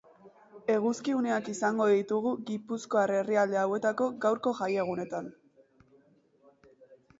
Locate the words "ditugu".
1.91-2.31